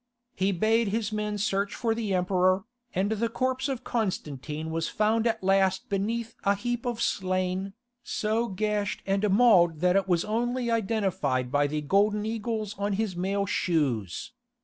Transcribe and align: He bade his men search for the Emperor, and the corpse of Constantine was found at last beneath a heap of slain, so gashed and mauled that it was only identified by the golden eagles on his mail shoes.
He 0.33 0.51
bade 0.51 0.87
his 0.87 1.11
men 1.11 1.37
search 1.37 1.75
for 1.75 1.93
the 1.93 2.11
Emperor, 2.11 2.63
and 2.95 3.11
the 3.11 3.29
corpse 3.29 3.69
of 3.69 3.83
Constantine 3.83 4.71
was 4.71 4.89
found 4.89 5.27
at 5.27 5.43
last 5.43 5.89
beneath 5.89 6.33
a 6.43 6.55
heap 6.55 6.87
of 6.87 6.99
slain, 6.99 7.73
so 8.01 8.47
gashed 8.47 9.03
and 9.05 9.29
mauled 9.29 9.81
that 9.81 9.95
it 9.95 10.07
was 10.07 10.25
only 10.25 10.71
identified 10.71 11.51
by 11.51 11.67
the 11.67 11.81
golden 11.81 12.25
eagles 12.25 12.73
on 12.79 12.93
his 12.93 13.15
mail 13.15 13.45
shoes. 13.45 14.31